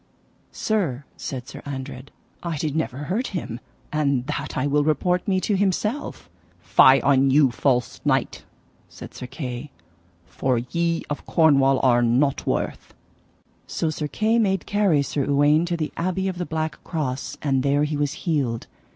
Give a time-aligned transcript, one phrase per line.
[0.51, 2.09] Sir, said Sir Andred,
[2.41, 3.59] I did never hurt him,
[3.93, 6.27] and that I will report me to himself.
[6.59, 8.43] Fie on you false knight,
[8.89, 9.69] said Sir Kay,
[10.25, 12.95] for ye of Cornwall are nought worth.
[13.67, 17.61] So Sir Kay made carry Sir Uwaine to the Abbey of the Black Cross, and
[17.61, 18.65] there he was healed.